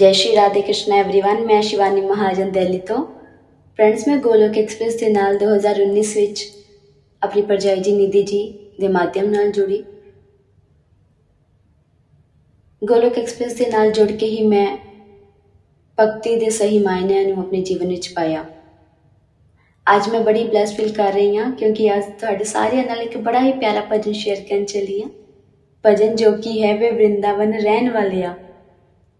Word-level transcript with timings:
ਜੈ 0.00 0.10
ਸ਼੍ਰੀ 0.12 0.34
ਰਾਧੇ 0.36 0.60
ਕ੍ਰਿਸ਼ਨ 0.60 0.92
एवरीवन 0.92 1.44
ਮੈਂ 1.46 1.60
ਸ਼ਿਵਾਨੀ 1.62 2.00
ਮਹਾਜਨ 2.00 2.50
ਦਿੱਲੀ 2.50 2.78
ਤੋਂ 2.78 3.04
ਫਰੈਂਡਸ 3.78 4.06
ਮੈਂ 4.08 4.16
ਗੋਲੋਕ 4.16 4.58
ਐਕਸਪ੍ਰੈਸ 4.58 4.94
ਦੇ 4.94 5.08
ਨਾਲ 5.08 5.36
2019 5.36 6.14
ਵਿੱਚ 6.16 6.46
ਆਪਣੀ 7.22 7.42
ਪਰਜਾਈ 7.42 7.80
ਜੀ 7.80 7.92
ਨਿਧੀ 7.92 8.22
ਜੀ 8.22 8.40
ਦੇ 8.80 8.88
ਮਾਧਿਅਮ 8.88 9.30
ਨਾਲ 9.30 9.50
ਜੁੜੀ 9.50 9.82
ਗੋਲੋਕ 12.82 13.18
ਐਕਸਪ੍ਰੈਸ 13.18 13.54
ਦੇ 13.54 13.66
ਨਾਲ 13.66 13.90
ਜੁੜ 13.90 14.10
ਕੇ 14.12 14.26
ਹੀ 14.26 14.42
ਮੈਂ 14.42 14.66
ਭਗਤੀ 15.98 16.36
ਦੇ 16.36 16.48
ਸਹੀ 16.50 16.78
ਮਾਇਨਿਆਂ 16.78 17.24
ਨੂੰ 17.24 17.38
ਆਪਣੇ 17.38 17.62
ਜੀਵਨ 17.62 17.88
ਵਿੱਚ 17.88 18.12
ਪਾਇਆ 18.12 18.44
ਅੱਜ 19.86 20.08
ਮੈਂ 20.08 20.20
ਬੜੀ 20.20 20.44
ਬlesed 20.44 20.76
ਫੀਲ 20.76 20.92
ਕਰ 20.92 21.12
ਰਹੀ 21.12 21.36
ਹਾਂ 21.36 21.50
ਕਿਉਂਕਿ 21.50 21.94
ਅੱਜ 21.96 22.04
ਤੁਹਾਡੇ 22.20 22.44
ਸਾਰਿਆਂ 22.44 22.84
ਨਾਲ 22.84 23.02
ਇੱਕ 23.02 23.16
ਬੜਾ 23.18 23.40
ਹੀ 23.40 23.52
ਪਿਆਰਾ 23.52 23.80
ਭਜਨ 23.90 24.12
ਸ਼ੇਅਰ 24.12 24.40
ਕਰਨ 24.40 24.64
ਚੱਲੀ 24.64 25.00
ਹਾਂ 25.02 25.08
ਭਜਨ 25.84 26.14
ਜੋ 26.16 26.32
ਕਿ 26.36 26.62
ਹੈ 26.62 26.74
ਵੇ 26.74 26.90
ਵਰਿੰਦਾਵਨ 26.90 27.54
ਰਹਿਣ 27.54 27.90
ਵਾਲਿਆ 27.90 28.34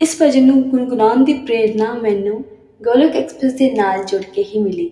ਇਸ 0.02 0.16
ਭਜਨ 0.22 0.46
ਨੂੰ 0.46 0.62
ਗੁੰਗੁਨਾਉਣ 0.70 1.24
ਦੀ 1.24 1.34
ਪ੍ਰੇਰਣਾ 1.40 1.94
ਮੈਨੂੰ 1.94 2.44
ਗੋਲਕ 2.82 3.16
ਐਕਸਪ੍ਰੈਸ 3.16 3.54
ਦੇ 3.54 3.70
ਨਾਲ 3.72 4.04
ਜੁੜ 4.04 4.22
ਕੇ 4.26 4.44
ਹੀ 4.44 4.60
ਮਿਲੀ। 4.60 4.90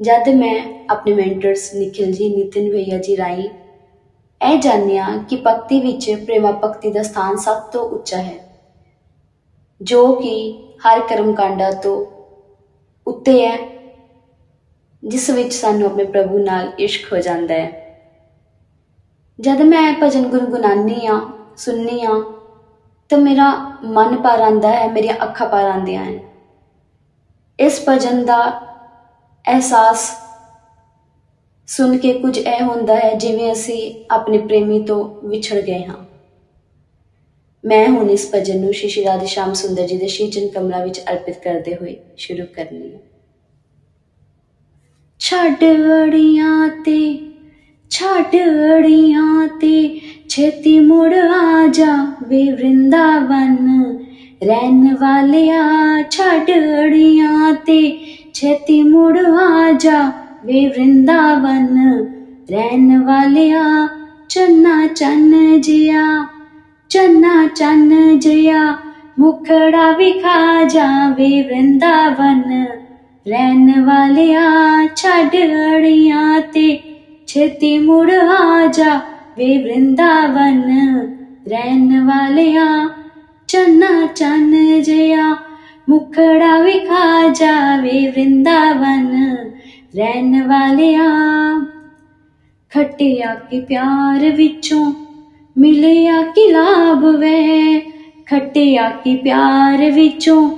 ਜਦ 0.00 0.28
ਮੈਂ 0.34 0.54
ਆਪਣੇ 0.90 1.14
ਮੈਂਟਰਸ 1.14 1.70
ਨikhil 1.74 2.12
ਜੀ, 2.12 2.28
ਨਿਤਿਨ 2.28 2.70
ਭਈਆ 2.70 2.98
ਜੀ 2.98 3.16
ਰਾਈ 3.16 3.48
ਇਹ 4.40 4.58
ਜਾਣਿਆ 4.58 5.06
ਕਿ 5.30 5.36
ਭਗਤੀ 5.46 5.80
ਵਿੱਚ 5.80 6.10
ਪ੍ਰੇਮਾ 6.26 6.52
ਭਗਤੀ 6.64 6.92
ਦਾ 6.92 7.02
ਸਥਾਨ 7.02 7.36
ਸਭ 7.36 7.60
ਤੋਂ 7.72 7.88
ਉੱਚਾ 7.90 8.18
ਹੈ, 8.18 8.38
ਜੋ 9.80 10.06
ਕਿ 10.14 10.52
ਹਰ 10.86 11.00
ਕਰਮ 11.08 11.32
ਕਾਂਡਾ 11.34 11.70
ਤੋਂ 11.72 11.96
ਉੱਤੇ 13.06 13.46
ਹੈ, 13.46 13.56
ਜਿਸ 15.02 15.30
ਵਿੱਚ 15.30 15.52
ਸਾਨੂੰ 15.52 15.86
ਆਪਣੇ 15.86 16.04
ਪ੍ਰਭੂ 16.06 16.38
ਨਾਲ 16.38 16.72
ਇਸ਼ਕ 16.78 17.12
ਹੋ 17.12 17.18
ਜਾਂਦਾ 17.18 17.54
ਹੈ। 17.54 17.70
ਜਦ 19.38 19.62
ਮੈਂ 19.62 19.92
ਭਜਨ 20.02 20.28
ਗੁੰਗੁਨਾਨੀ 20.28 21.06
ਆ 21.06 21.20
ਸੁਣਨੀ 21.56 22.04
ਆ 22.04 22.22
ਤਾਂ 23.10 23.18
ਮੇਰਾ 23.18 23.76
ਮਨ 23.84 24.16
ਭਰ 24.16 24.40
ਆਂਦਾ 24.40 24.72
ਹੈ, 24.72 24.88
ਮੇਰੀਆਂ 24.88 25.14
ਅੱਖਾਂ 25.22 25.48
ਭਰ 25.48 25.64
ਆਂਦੀਆਂ 25.64 26.04
ਹਨ। 26.04 26.18
ਇਸ 27.60 27.82
ਭਜਨ 27.88 28.24
ਦਾ 28.24 28.60
ਅਹਿਸਾਸ 29.46 30.16
ਸੁਣ 31.66 31.96
ਕੇ 31.96 32.12
ਕੁਝ 32.12 32.38
ਇਹ 32.38 32.62
ਹੁੰਦਾ 32.62 32.96
ਹੈ, 32.96 33.14
ਜਿਵੇਂ 33.14 33.52
ਅਸੀਂ 33.52 34.04
ਆਪਣੇ 34.10 34.38
ਪ੍ਰੇਮੀ 34.38 34.84
ਤੋਂ 34.84 35.28
ਵਿਛੜ 35.28 35.56
ਗਏ 35.56 35.84
ਹਾਂ। 35.84 35.96
ਮੈਂ 37.64 37.88
ਹੁਣ 37.88 38.10
ਇਸ 38.10 38.30
ਭਜਨ 38.34 38.60
ਨੂੰ 38.60 38.72
ਸ਼੍ਰੀ 38.72 39.04
ਰਾਧੇ 39.04 39.26
ਸ਼ਾਮ 39.26 39.52
ਸੁੰਦਰ 39.52 39.86
ਜੀ 39.86 39.96
ਦੇ 39.96 40.06
ਸ਼ੀਚਨ 40.06 40.48
ਕਮਲਾ 40.48 40.84
ਵਿੱਚ 40.84 41.00
ਅਰਪਿਤ 41.00 41.42
ਕਰਦੇ 41.44 41.74
ਹੋਏ 41.74 41.96
ਸ਼ੁਰੂ 42.16 42.46
ਕਰਨੀ 42.56 42.94
ਹੈ। 42.94 42.98
ਛੱਡ 45.18 45.64
ਵੜੀਆਂ 45.64 46.68
ਤੇ, 46.68 47.30
ਛੱਡ 47.90 48.36
ਵੜੀਆਂ 48.36 49.48
ਤੇ 49.48 50.00
क्षति 50.40 50.78
मुड़ 50.80 51.14
आजा 51.14 51.94
वे 52.28 52.42
वृंदावन 52.52 53.56
वृन्दावन 54.42 54.94
रया 55.32 55.64
छिया 56.12 57.50
ते 57.66 57.80
क्षति 58.34 58.82
मुड़ 58.82 59.18
आजा 59.18 59.98
वे 60.44 60.66
वृंदावन 60.68 61.68
रहन 62.50 63.02
छे 63.08 63.66
चन्ना 64.30 64.86
चन्न 64.86 65.60
वृन्दावन 65.60 66.06
चन्ना 66.90 67.46
चन्न 67.56 68.18
चिया 68.18 68.62
मुखड़ा 69.18 69.90
विखा 69.98 70.40
वी 71.18 71.30
वृन्दावन 71.50 72.42
रलडिया 73.26 74.48
ते 76.54 76.68
छेती 77.28 77.78
छे 77.86 78.10
आजा 78.10 79.00
ਵੇ 79.38 79.58
ਵਰਿੰਦਾਵਨ, 79.58 80.62
ਰਹਿਣ 81.48 82.04
ਵਾਲਿਆ, 82.06 82.88
ਚੰਨਾ 83.48 84.06
ਚੰਨ 84.06 84.82
ਜਿਆ, 84.82 85.36
ਮੁਖੜਾ 85.88 86.60
ਵਿਖਾ 86.60 87.28
ਜਾਵੇ 87.28 88.06
ਵਰਿੰਦਾਵਨ, 88.08 89.36
ਰਹਿਣ 89.96 90.48
ਵਾਲਿਆ। 90.48 91.04
ਖਟਿਆ 92.74 93.34
ਕੀ 93.34 93.60
ਪਿਆਰ 93.60 94.30
ਵਿੱਚੋਂ 94.30 94.92
ਮਿਲਿਆ 95.58 96.22
ਕਿ 96.22 96.52
ਲਾਭ 96.52 97.04
ਵੇ, 97.04 97.80
ਖਟਿਆ 98.26 98.90
ਕੀ 98.90 99.16
ਪਿਆਰ 99.16 99.90
ਵਿੱਚੋਂ 99.90 100.50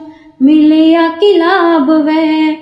ਮਿਲਿਆ 0.42 1.08
ਕਿ 1.08 1.38
ਲਾਭ 1.38 1.90
ਵੇ। 1.90 2.56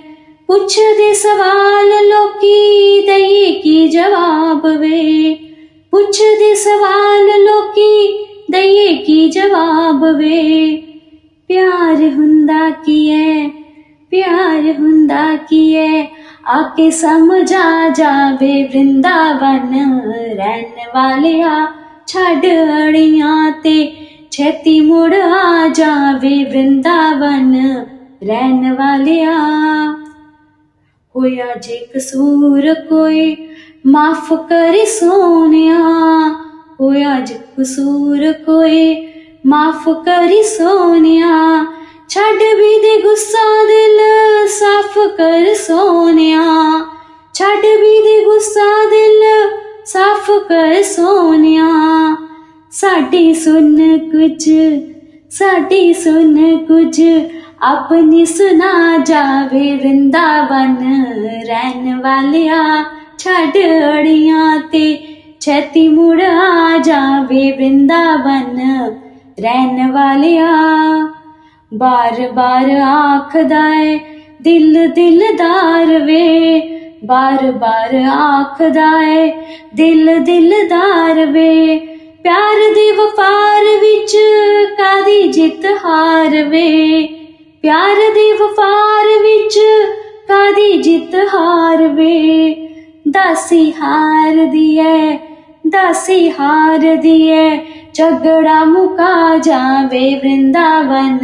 ਪੁੱਛਦੇ 0.47 1.15
ਸਵਾਲ 1.15 1.89
ਲੋਕੀ 2.09 3.01
ਦਈ 3.07 3.61
ਕੀ 3.63 3.89
ਜਵਾਬ 3.89 4.67
ਵੇ। 4.67 5.39
ਪੁੱਛਦੇ 5.91 6.55
ਸਵਾਲ 6.55 7.27
ਲੋਕੀ, 7.27 8.25
ਦਈਏ 8.51 8.95
ਕੀ 8.95 9.29
ਜਵਾਬ 9.31 10.05
ਵੇ? 10.17 10.77
ਪਿਆਰ 11.49 12.09
ਹੁੰਦਾ 12.09 12.71
ਕੀ 12.71 13.13
ਹੈ 13.13 13.49
ਪਿਆਰ 14.11 14.75
ਹੁੰਦਾ 14.79 15.37
ਕੀ 15.37 15.77
ਹੈ 15.77 16.17
ਆਕੇ 16.47 16.91
ਸਮਝਾ 16.91 17.89
ਜਾਵੇ, 17.89 18.65
ਵਰਿੰਦਾਵਨ 18.65 20.01
ਰਹਿਣ 20.37 20.79
ਵਾਲਿਆ, 20.95 21.69
ਛੱਡ 22.07 22.47
ਅੜੀਆਂ 22.87 23.53
ਤੇ 23.53 24.07
ਛੇਤੀ 24.31 24.81
ਮੁੜ 24.81 25.15
ਆ 25.15 25.69
ਜਾਵੇ, 25.69 26.45
ਵਰਿੰਦਾਵਨ 26.45 27.85
ਰਹਿਣ 28.23 28.75
ਵਾਲਿਆ। 28.75 29.33
ਹੋਇਆ 31.17 31.47
ਜੇ 31.63 31.87
ਕਸੂਰ 31.95 32.75
ਕੋਈ 32.75 33.37
ਮਾਫ 33.87 34.33
ਕਰੀ 34.33 34.87
ਸੋਨਿਆ 34.87 35.79
ਹੋਇਆ 36.81 37.21
ਜੇ 37.21 37.35
ਕਸੂਰ 37.35 38.33
ਕੋਈ 38.33 39.09
ਮਾਫ 39.47 39.89
ਕਰੀ 39.89 40.43
ਸੋਨਿਆ 40.43 41.65
ਛੱਡ 42.09 42.43
ਵੀ 42.57 42.79
ਦੇ 42.81 43.01
ਗੁੱਸਾ 43.03 43.65
ਦਿਲ, 43.67 43.99
ਸਾਫ਼ 44.49 44.99
ਕਰ 45.17 45.55
ਸੋਨਿਆ 45.55 46.43
ਛੱਡ 47.35 47.67
ਵੀ 47.81 47.99
ਦੇ 48.03 48.25
ਗੁੱਸਾ 48.25 48.69
ਦਿਲ, 48.91 49.23
ਸਾਫ਼ 49.87 50.31
ਕਰ 50.49 50.83
ਸੋਨਿਆ 50.83 51.67
ਸਾਡੀ 52.71 53.35
ਸੁਣ 53.35 53.77
ਕੁਝ, 53.99 54.51
ਸਾਡੀ 55.31 55.93
ਸੁਣ 55.95 56.57
ਕੁਝ, 56.57 57.01
ਆਪਣੀ 57.63 58.25
ਸੁਣਾ 58.27 58.99
ਜਾਵੇ 58.99 59.77
ਵਰਿੰਦਾਵਨ 59.77 60.77
ਰਹਿਣ 61.47 62.01
ਵਾਲਿਆ। 62.01 62.85
ਛੱਡ 63.21 63.57
ਅੜੀਆਂ 63.91 64.59
ਤੇ 64.73 64.85
ਛੇਤੀ 65.41 65.89
ਮੁੜ 65.89 66.21
ਆ 66.23 66.79
ਜਾਵੇ 66.79 67.51
ਵਰਿੰਦਾਵਨ। 67.53 68.59
ਰਹਿਣ 69.41 69.91
ਵਾਲਿਆ, 69.93 70.47
ਬਾਰ 71.73 72.21
ਬਾਰ 72.33 72.71
ਆਖਦਾ 72.83 73.63
ਏ, 73.75 73.99
ਦਿਲ 74.43 74.87
ਦਿਲਦਾਰ 74.89 75.99
ਵੇ 75.99 76.61
ਬਾਰ 77.05 77.51
ਬਾਰ 77.53 77.95
ਆਖਦਾ 78.13 78.89
ਏ, 79.09 79.31
ਦਿਲ 79.75 80.19
ਦਿਲਦਾਰ 80.19 81.25
ਵੇ 81.27 81.77
ਪਿਆਰ 82.25 82.59
ਦੇ 82.75 82.91
ਵਪਾਰ 82.93 83.65
ਵਿੱਚ 83.77 84.17
ਕਾਦੀ 84.79 85.23
ਜਿੱਤ 85.29 85.67
ਹਾਰ 85.85 86.43
ਵੇ 86.45 87.07
ਪਿਆਰ 87.65 87.97
ਦੇ 88.15 88.33
ਵਪਾਰ 88.33 89.07
ਵਿੱਚ 89.23 89.59
ਕਾਦੀ 90.29 90.77
ਜਿੱਤ 90.83 91.15
ਹਾਰ 91.35 91.87
ਵੇ 91.89 92.67
ਦਾਸੀ 93.11 93.73
ਹਾਰ 93.73 94.45
ਦੀਏ 94.47 95.19
ਦਾਸੀ 95.67 96.31
ਹਾਰ 96.31 96.95
ਦੀਏ 96.97 97.57
ਝਗੜਾ 97.95 98.65
ਮੁਕਾ 98.65 99.37
ਜਾਵੇ 99.37 100.15
ਵਰਿੰਦਾਵਨ 100.15 101.19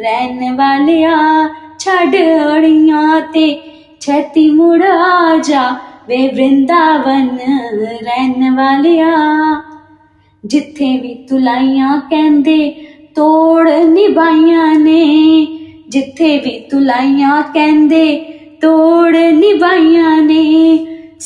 ਰਹਿਣ 0.00 0.54
ਵਾਲਿਆ 0.56 1.16
ਛੱਡ 1.78 2.16
ਅੜੀਆਂ 2.48 3.20
ਤੇ 3.34 3.46
ਛੇਤੀ 4.00 4.48
ਮੁੜ 4.50 4.82
ਆ 4.84 5.36
ਜਾ 5.44 5.68
ਵੇ 6.08 6.26
ਵਰਿੰਦਾਵਨ 6.28 7.28
ਰਹਿਣ 8.02 8.54
ਵਾਲਿਆ 8.56 9.12
ਜਿੱਥੇ 10.44 10.96
ਵੀ 10.98 11.14
ਤੁਲਾਈਆਂ 11.28 11.98
ਕਹਿੰਦੇ 12.00 12.58
ਤੋੜ 13.16 13.68
ਨਿਭਾਈਆਂ 13.68 14.74
ਨੇ 14.74 15.46
ਜਿੱਥੇ 15.88 16.36
ਵੀ 16.38 16.58
ਤੁਲਾਈਆਂ 16.70 17.42
ਕਹਿੰਦੇ 17.54 18.16
ਤੋੜ 18.62 19.16
ਨਿਭਾਈਆਂ 19.16 20.16
ਨੇ 20.22 20.42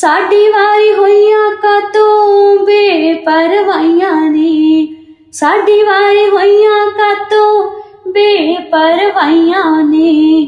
ਸਾਡੀ 0.01 0.49
ਵਾਰੀ 0.49 0.95
ਹੋਈਆਂ 0.95 1.57
ਕਾਤੋਂ 1.57 2.57
ਬੇਪਰਵਾਹੀਆਂ 2.67 2.67
ਬੇਪਰਵਾਈਆਂ 2.67 4.31
ਨੇ। 4.31 4.89
ਸਾਡੀ 5.33 5.83
ਵਾਰੀ 5.83 6.31
ਹੋਈਆਂ 6.31 6.91
ਕਾਤੋਂ 6.91 7.71
ਬੇਪਰਵਾਈਆਂ 8.13 9.85
ਨੇ। 9.85 10.47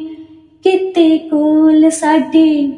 ਕਿਤੇ 0.64 1.18
ਕੋਲ 1.18 1.90
ਸਾਡੇ, 1.90 2.72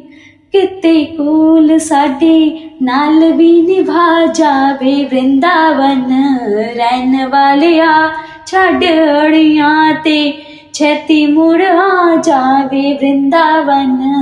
ਕਿਤੇ 0.52 1.04
ਕੋਲ 1.04 1.78
ਸਾਡੇ 1.78 2.68
ਨਾਲ 2.82 3.32
ਵੀ 3.32 3.62
ਨਿਭਾ 3.62 4.26
ਜਾਵੇ 4.26 5.04
ਵਰਿੰਦਾਵਨ। 5.04 6.38
ਰਹਿਣ 6.76 7.28
ਵਾਲਿਆ 7.28 8.12
ਛੱਡ 8.46 8.84
ਅੜੀਆਂ 9.26 9.94
ਤੇ, 9.94 10.42
ਛੇਤੀ 10.72 11.26
ਮੁੜ 11.26 11.62
ਆ 11.62 12.16
ਜਾਵੇ 12.16 12.94
ਵਰਿੰਦਾਵਨ। 12.94 14.12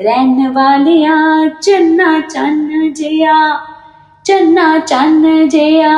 ਰਹਿਣ 0.00 0.48
ਵਾਲਿਆ 0.52 1.14
ਚੰਨਾ 1.62 2.18
ਚੰਨ 2.30 2.92
ਜਿਆ 2.92 3.34
ਚੰਨਾ 4.24 4.78
ਚੰਨ 4.78 5.48
ਜਿਆ 5.48 5.90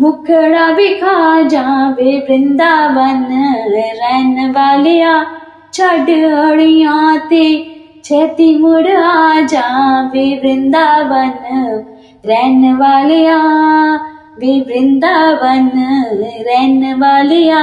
ਮੁਖੜਾ 0.00 0.70
ਵਿਖਾ 0.72 1.40
ਜਾਵੇ 1.42 2.18
ਵਰਿੰਦਾਵਨ 2.20 3.24
ਰਹਿਣ 3.72 4.52
ਵਾਲਿਆ 4.52 5.22
ਛੱਡ 5.72 6.10
ਅੜੀਆਂ 6.10 7.18
ਤੇ 7.30 7.42
ਛੇਤੀ 8.04 8.54
ਮੁੜ 8.54 8.86
ਆ 8.88 9.40
ਜਾਵੇ 9.42 10.22
ਵਰਿੰਦਾਵਨ 10.34 11.30
ਰਹਿਣ 12.24 12.74
ਵਾਲਿਆ 12.76 13.38
ਵੇ 14.38 14.58
ਵਰਿੰਦਾਵਨ 14.60 15.68
ਰਹਿਣ 16.40 16.98
ਵਾਲਿਆ 16.98 17.60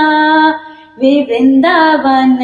ਵੇ 1.00 1.20
ਵਰਿੰਦਾਵਨ 1.22 2.38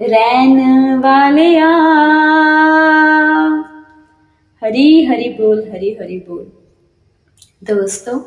ਰਹਿਣ 0.00 1.00
ਵਾਲਿਆ। 1.00 1.68
ਹਰੀ 4.62 5.06
ਹਰੀ 5.06 5.28
ਬੋਲ, 5.28 5.62
ਹਰੀ 5.70 5.94
ਹਰੀ 5.94 6.18
ਬੋਲ। 6.18 6.44
ਦੋਸਤੋ, 7.64 8.22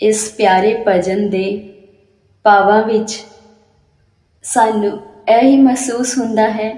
ਇਸ 0.00 0.34
ਪਿਆਰੇ 0.36 0.84
ਭਜਨ 0.88 1.28
ਦੇ 1.30 1.74
ਭਾਵਾਂ 2.44 2.82
ਵਿੱਚ 2.82 3.24
ਸਾਨੂੰ 4.42 4.98
ਇਹ 5.28 5.42
ਹੀ 5.42 5.56
ਮਹਿਸੂਸ 5.56 6.18
ਹੁੰਦਾ 6.18 6.48
ਹੈ 6.50 6.70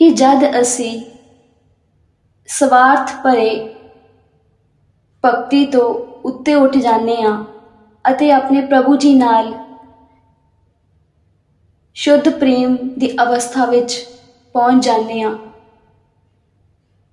ਕਿ 0.00 0.10
ਜਦ 0.10 0.60
ਅਸੀਂ 0.60 1.02
ਸਵਾਰਥ 2.48 3.10
ਭਰੇ 3.24 3.74
ਭਗਤੀ 5.24 5.64
ਤੋਂ 5.66 5.94
ਉੱਤੇ 6.24 6.54
ਉੱਠ 6.54 6.76
ਜਾਂਦੇ 6.76 7.16
ਆ 7.22 7.44
ਅਤੇ 8.04 8.30
ਆਪਣੇ 8.32 8.60
ਪ੍ਰਭੂ 8.60 8.96
ਜੀ 8.96 9.14
ਨਾਲ 9.14 9.52
ਸ਼ੁੱਧ 11.96 12.28
ਪ੍ਰੇਮ 12.28 12.76
ਦੀ 12.98 13.10
ਅਵਸਥਾ 13.22 13.64
ਵਿੱਚ 13.66 14.06
ਪਹੁੰਚ 14.54 14.84
ਜਾਂਦੇ 14.84 15.22
ਆ 15.22 15.36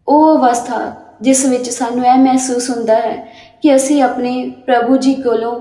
ਉਹ 0.08 0.38
ਅਵਸਥਾ 0.38 0.80
ਜਿਸ 1.22 1.46
ਵਿੱਚ 1.46 1.70
ਸਾਨੂੰ 1.70 2.06
ਇਹ 2.06 2.18
ਮਹਿਸੂਸ 2.20 2.70
ਹੁੰਦਾ 2.70 2.96
ਹੈ 2.96 3.16
ਕਿ 3.62 3.76
ਅਸੀਂ 3.76 4.02
ਆਪਣੇ 4.04 4.50
ਪ੍ਰਭੂ 4.50 4.98
ਜੀ 4.98 5.14
ਕੋਲੋਂ 5.14 5.60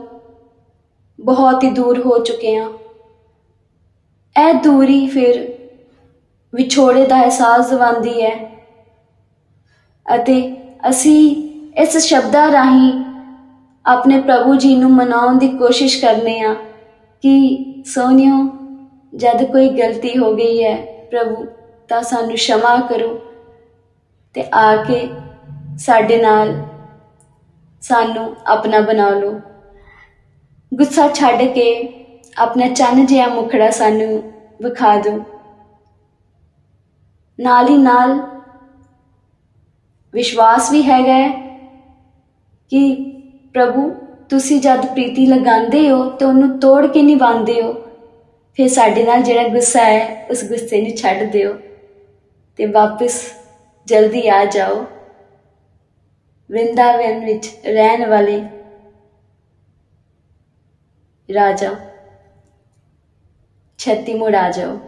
ਬਹੁਤ 1.18 1.64
ਹੀ 1.64 1.70
ਦੂਰ 1.70 1.98
ਹੋ 2.00 2.18
ਚੁੱਕੇ 2.18 2.56
ਹਾਂ। 2.58 2.68
ਇਹ 4.36 4.54
ਦੂਰੀ 4.54 5.06
ਫਿਰ 5.06 5.46
ਵਿਛੋੜੇ 6.52 7.04
ਦਾ 7.06 7.20
ਅਹਿਸਾਸ 7.22 7.70
ਦਿਵਾਉਂਦੀ 7.70 8.22
ਹੈ 8.22 8.34
ਅਤੇ 10.06 10.36
ਅਸੀਂ 10.88 11.20
ਇਸ 11.82 11.96
ਸ਼ਬਦਾਂ 11.96 12.50
ਰਾਹੀਂ 12.52 12.92
ਆਪਣੇ 13.84 14.20
ਪ੍ਰਭੂ 14.20 14.54
ਜੀ 14.54 14.74
ਨੂੰ 14.74 14.90
ਮਨਾਉਣ 14.90 15.38
ਦੀ 15.38 15.48
ਕੋਸ਼ਿਸ਼ 15.48 16.00
ਕਰਨੇ 16.00 16.40
ਆ 16.40 16.54
ਕਿ 17.24 17.82
ਸੋਨਿਓ 17.86 18.36
ਜਦ 19.16 19.42
ਕੋਈ 19.44 19.68
ਗਲਤੀ 19.68 20.18
ਹੋ 20.18 20.34
ਗਈ 20.34 20.64
ਹੈ 20.64 20.76
ਪ੍ਰਭੂ, 21.10 21.46
ਤਾਂ 21.88 22.02
ਸਾਨੂੰ 22.02 22.36
ਸ਼ਮਾ 22.36 22.76
ਕਰੋ 22.80 23.18
ਤੇ 24.34 24.44
ਆ 24.54 24.76
ਕੇ 24.76 25.08
ਸਾਡੇ 25.78 26.22
ਨਾਲ 26.22 26.54
ਸਾਨੂੰ 27.80 28.36
ਆਪਣਾ 28.46 28.80
ਬਣਾ 28.80 29.08
ਲਓ। 29.10 29.40
ਗੁੱਸਾ 30.74 31.08
ਛੱਡ 31.08 31.42
ਕੇ 31.42 31.68
ਆਪਣਾ 32.38 32.68
ਚੰਨ 32.68 33.06
ਜਿਹਾ 33.06 33.28
ਮੁਖੜਾ 33.28 33.70
ਸਾਨੂੰ 33.70 34.32
ਵਿਖਾ 34.62 34.96
ਦਿਓ। 34.96 35.24
ਨਾਲ 37.38 37.68
ਹੀ 37.68 37.76
ਨਾਲ 37.78 38.18
ਵਿਸ਼ਵਾਸ 40.12 40.70
ਵੀ 40.70 40.82
ਹੈਗਾ 40.82 41.28
ਕਿ 42.72 42.94
ਪ੍ਰਭੂ, 43.54 43.90
ਤੁਸੀਂ 44.28 44.60
ਜਦ 44.60 44.86
ਪ੍ਰੀਤੀ 44.86 45.26
ਲਗਾਉਂਦੇ 45.26 45.90
ਹੋ 45.90 46.10
ਤੇ 46.10 46.24
ਉਹਨੂੰ 46.24 46.58
ਤੋੜ 46.58 46.86
ਕੇ 46.86 47.02
ਨਹੀਂ 47.02 47.16
ਬੰਦੇ 47.16 47.62
ਹੋ 47.62 47.72
ਫਿਰ 48.58 48.68
ਸਾਡੇ 48.68 49.04
ਨਾਲ 49.04 49.22
ਜਿਹੜਾ 49.22 49.48
ਗੁੱਸਾ 49.48 49.84
ਹੈ, 49.84 50.26
ਉਸ 50.26 50.44
ਗੁੱਸੇ 50.44 50.80
ਨੂੰ 50.82 50.96
ਛੱਡ 50.96 51.22
ਦਿਓ 51.22 51.54
ਤੇ 52.56 52.66
ਵਾਪਸ 52.66 53.32
ਜਲਦੀ 53.86 54.28
ਆ 54.28 54.44
ਜਾਓ। 54.44 54.84
ਵਰਿੰਦਾਵਨ 56.50 57.24
ਵਿੱਚ 57.24 57.48
ਰਹਿਣ 57.66 58.06
ਵਾਲੇ 58.06 58.42
ਰਾਜਾ 61.34 61.74
ਛੇਤੀ 63.78 64.14
ਮੁੜ 64.14 64.34
ਆ 64.34 64.50
ਜਾਓ। 64.50 64.78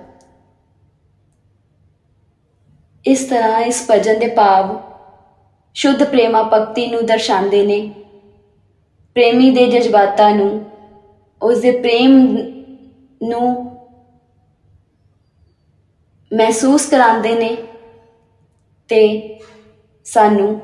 ਇਸ 3.07 3.25
ਤਰ੍ਹਾਂ 3.25 3.61
ਇਸ 3.61 3.87
ਭਜਨ 3.91 4.19
ਦੇ 4.19 4.27
ਭਾਵ 4.27 4.81
ਸ਼ੁੱਧ 5.75 6.05
ਪ੍ਰੇਮਾ 6.05 6.43
ਭਗਤੀ 6.43 6.87
ਨੂੰ 6.87 7.07
ਦਰਸਾਉਂਦੇ 7.07 7.67
ਨੇ। 7.67 7.91
ਪ੍ਰੇਮੀ 9.15 9.51
ਦੇ 9.51 9.67
ਜਜ਼ਬਾਤਾਂ 9.67 10.31
ਨੂੰ 10.31 10.65
ਉਸ 11.43 11.61
ਦੇ 11.61 11.71
ਪ੍ਰੇਮ 11.71 12.37
ਨੂੰ 13.21 13.77
ਮਹਿਸੂਸ 16.33 16.87
ਕਰਾਉਂਦੇ 16.87 17.35
ਨੇ 17.35 17.57
ਤੇ 18.91 19.39
ਸਾਨੂੰ 20.07 20.61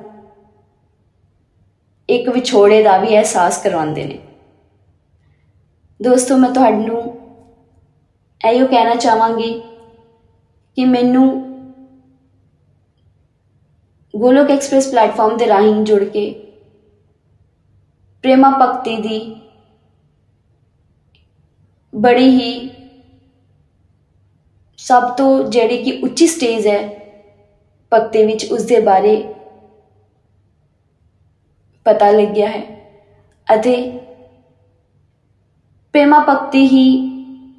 ਇੱਕ 2.09 2.29
ਵਿਛੋੜੇ 2.29 2.83
ਦਾ 2.83 2.97
ਵੀ 2.99 3.09
ਅਹਿਸਾਸ 3.09 3.63
ਕਰਵਾਉਂਦੇ 3.63 4.05
ਨੇ। 4.05 4.19
ਦੋਸਤੋ, 6.01 6.37
ਮੈਂ 6.37 6.51
ਤੁਹਾਨੂੰ 6.51 7.03
ਇਹੋ 8.41 8.67
ਕਹਿਣਾ 8.67 8.95
ਚਾਹਾਂਗੀ 8.95 9.53
ਕਿ 10.77 10.85
ਮੈਨੂੰ 10.85 11.29
ਗੋਲੋਕ 14.15 14.51
ਐਕਸਪ੍ਰੈਸ 14.51 14.91
ਪਲੇਟਫਾਰਮ 14.91 15.37
ਦੇ 15.37 15.47
ਰਾਹੀਂ 15.47 15.75
ਜੁੜ 15.85 16.03
ਕੇ 16.05 16.31
ਪ੍ਰੇਮਾ 18.25 18.51
ਭਗਤੀ 18.51 18.97
ਦੀ 18.97 19.19
ਬੜੀ 21.97 22.29
ਹੀ 22.31 22.71
ਸਭ 24.79 25.03
ਤੋਂ 25.17 25.45
ਜਿਹੜੀ 25.45 25.83
ਕਿ 25.83 26.01
ਉੱਚੀ 26.03 26.27
ਸਟੇਜ 26.27 26.67
ਹੈ 26.69 26.89
ਭਗਤੀ 27.93 28.23
ਵਿੱਚ 28.23 28.53
ਉਸ 28.53 28.63
ਦੇ 28.63 28.81
ਬਾਰੇ 28.81 29.17
ਪਤਾ 31.85 32.11
ਲੱਗਿਆ 32.11 32.49
ਹੈ 32.49 32.63
ਅਤੇ 33.55 33.93
ਪ੍ਰੇਮਾ 35.93 36.19
ਭਗਤੀ 36.29 36.67
ਹੀ 36.67 36.87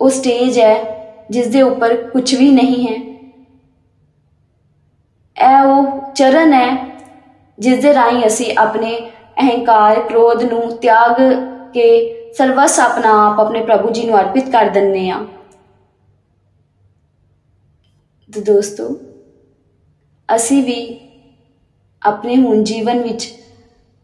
ਉਹ 0.01 0.09
ਸਟੇਜ 0.09 0.59
ਹੈ 0.59 0.75
ਜਿਸ 1.29 1.47
ਦੇ 1.47 1.61
ਉੱਪਰ 1.61 1.95
ਕੁਝ 1.95 2.35
ਵੀ 2.35 2.49
ਨਹੀਂ 2.49 2.87
ਹੈ। 2.87 2.95
ਇਹ 5.37 5.65
ਉਹ 5.65 6.13
ਚਰਨ 6.13 6.53
ਹੈ 6.53 6.97
ਜਿਸ 7.59 7.79
ਦੇ 7.79 7.93
ਰਾਹੀਂ 7.93 8.25
ਅਸੀਂ 8.27 8.57
ਆਪਣੇ 8.57 9.11
ਅਹੰਕਾਰ, 9.39 9.99
ਕ੍ਰੋਧ 9.99 10.43
ਨੂੰ 10.43 10.77
ਤਿਆਗ 10.77 11.15
ਕੇ 11.73 12.16
ਸਰਵਸ 12.33 12.79
ਆਪਣਾ 12.79 13.11
ਆਪ 13.25 13.39
ਆਪਣੇ 13.39 13.61
ਪ੍ਰਭੂ 13.63 13.89
ਜੀ 13.89 14.05
ਨੂੰ 14.05 14.19
ਅਰਪਿਤ 14.19 14.49
ਕਰ 14.49 14.69
ਦਿੰਨੇ 14.69 15.09
ਆ 15.09 15.25
ਤੇ 18.29 18.41
ਦੋਸਤੋ, 18.41 18.95
ਅਸੀਂ 20.29 20.63
ਵੀ 20.63 20.99
ਆਪਣੇ 22.01 22.35
ਹੁਣ 22.35 22.63
ਜੀਵਨ 22.63 23.01
ਵਿੱਚ 23.01 23.27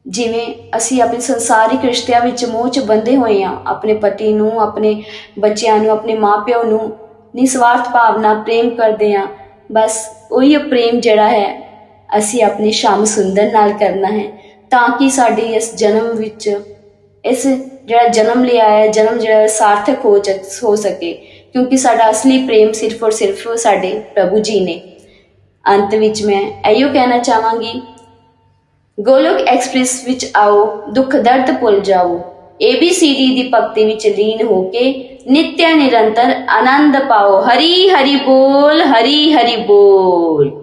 ਜਿਵੇਂ 0.06 0.46
ਅਸੀਂ 0.77 1.01
ਆਪਣੇ 1.01 1.20
ਸੰਸਾਰਿਕ 1.20 1.84
ਰਿਸ਼ਤਿਆਂ 1.86 2.22
ਵਿੱਚ 2.22 2.46
ਮੋਹ 2.46 2.68
'ਚ 2.68 2.80
ਬੰਦੇ 2.80 3.15
ਹੋਏ 3.18 3.42
ਆ 3.44 3.51
ਆਪਣੇ 3.68 3.94
ਪਤੀ 3.94 4.32
ਨੂੰ, 4.34 4.60
ਆਪਣੇ 4.62 5.03
ਬੱਚਿਆਂ 5.39 5.77
ਨੂੰ, 5.77 5.92
ਆਪਣੇ 5.92 6.15
ਮਾਪਿਆਂ 6.15 6.63
ਨੂੰ 6.63 6.92
ਨਿਸਵਾਰਥ 7.36 7.89
ਭਾਵਨਾ, 7.89 8.34
ਪ੍ਰੇਮ 8.34 8.70
ਕਰਦੇ 8.75 9.13
ਆ 9.15 9.27
ਬਸ 9.72 10.06
ਉਹੀ 10.32 10.58
ਪ੍ਰੇਮ 10.60 11.00
ਜਿਹੜਾ 11.00 11.30
ਹੈ, 11.30 11.48
ਅਸੀਂ 12.18 12.44
ਆਪਣੀ 12.44 12.72
ਸ਼ਾਮ 12.72 13.06
ਸੁੰਦਰ 13.06 13.51
ਨਾਲ 13.51 13.74
ਕਰਨਾ 13.74 14.12
ਹੈ, 14.12 14.27
ਤਾਂ 14.72 14.88
ਕਿ 14.89 15.10
ਸਾਡੀ 15.10 15.42
ਇਸ 15.53 15.74
ਜਨਮ 15.75 16.13
ਵਿੱਚ 16.13 16.50
ਇਸ 17.25 17.48
ਜਿਹੜਾ 17.86 18.08
ਜਨਮ 18.08 18.44
ਲਿਆ 18.44 18.70
ਹੈ, 18.70 18.88
ਜਨਮ 18.88 19.20
ਜਿਹੜਾ 19.20 19.48
ਸਾਰਥਕ 19.48 20.06
ਹੋ 20.06 20.18
ਹੋ 20.63 20.75
ਸਕੇ। 20.75 21.13
ਕਿਉਂਕਿ 21.53 21.77
ਸਾਡਾ 21.77 22.10
ਅਸਲੀ 22.12 22.46
ਪ੍ਰੇਮ 22.46 22.72
ਸਿਰਫ 22.72 23.03
ਔਰ 23.03 23.12
ਸਿਰਫ 23.12 23.48
ਸਾਡੇ 23.56 24.01
ਪ੍ਰਭੂ 24.15 24.39
ਜੀ 24.39 24.60
ਨੇ। 24.60 24.82
ਅੰਤ 25.70 25.96
ਵਿੱਚ 25.96 26.24
ਮੈਂ 26.24 26.70
ਇਹੋ 26.70 26.89
ਕਹਿਣਾ 26.94 27.18
ਚਾਹਾਂਗੀ, 27.18 27.82
ਗੋਲੋਕ 29.00 29.42
ਐਕਸਪ੍ਰੈਸ 29.48 30.03
ਵਿੱਚ 30.06 30.32
ਆਓ, 30.36 30.82
ਦੁੱਖ 30.92 31.15
ਦਰਦ 31.15 31.51
ਭੁੱਲ 31.60 31.80
ਜਾਓ। 31.80 32.22
ABCD 32.63 33.30
ਦੀ 33.36 33.51
ਭਗਤੀ 33.53 33.86
ਵਿੱਚ 33.86 34.08
ਲੀਨ 34.08 34.46
ਹੋ 34.46 34.63
ਕੇ 34.63 35.18
ਨਿਤਿਆ 35.27 35.74
ਨਿਰੰਤਰ 35.74 36.42
ਆਨੰਦ 36.50 36.98
ਪਾਓ। 37.10 37.42
ਹਰੀ 37.42 37.89
ਹਰੀ 37.89 38.15
ਬੋਲ, 38.15 38.82
ਹਰੀ 38.82 39.34
ਹਰੀ 39.34 39.56
ਬੋਲ। 39.56 40.62